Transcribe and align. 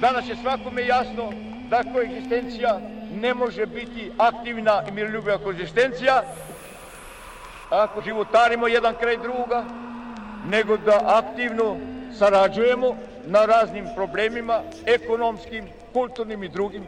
Danas 0.00 0.28
je 0.28 0.36
svakome 0.36 0.86
jasno 0.86 1.32
da 1.70 1.82
koegzistencija 1.92 2.80
ne 3.20 3.34
može 3.34 3.66
biti 3.66 4.12
aktivna 4.18 4.82
i 4.88 4.92
miroljubiva 4.92 5.38
koegzistencija 5.38 6.22
ako 7.70 8.02
životarimo 8.02 8.68
jedan 8.68 8.94
kraj 9.00 9.16
druga, 9.16 9.64
nego 10.46 10.76
da 10.76 11.00
aktivno 11.04 11.76
sarađujemo 12.18 12.96
na 13.26 13.44
raznim 13.44 13.88
problemima, 13.94 14.60
ekonomskim, 14.86 15.64
kulturnim 15.92 16.42
i 16.42 16.48
drugim. 16.48 16.86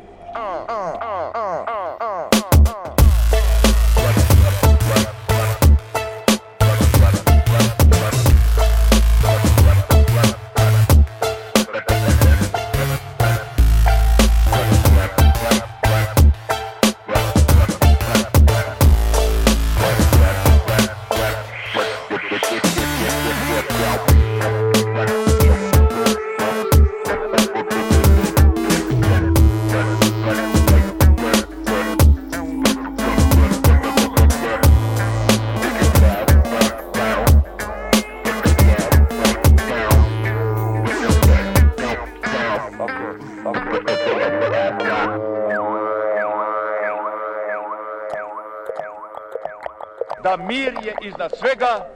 Da 50.22 50.36
mir 50.36 50.74
je 50.82 50.94
iznad 51.02 51.30
svega, 51.38 51.88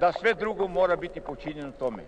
da 0.00 0.12
sve 0.12 0.34
drugo 0.34 0.68
mora 0.68 0.96
biti 0.96 1.20
počinjeno 1.20 1.70
tome. 1.78 2.02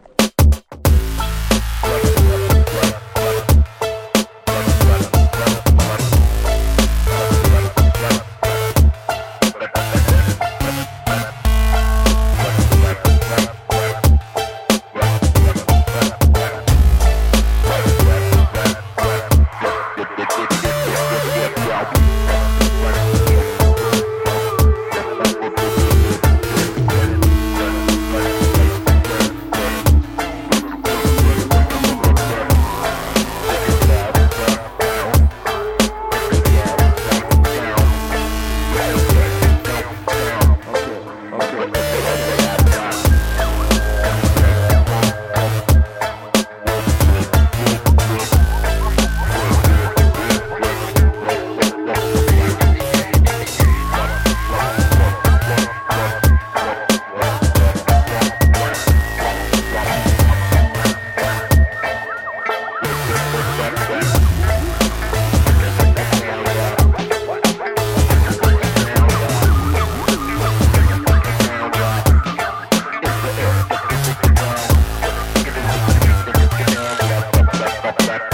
back, 77.93 78.07
back, 78.07 78.21
back. 78.21 78.32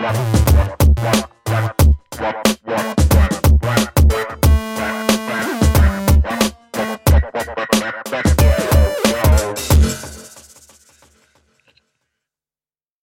What? 0.00 0.16
What? 2.20 2.67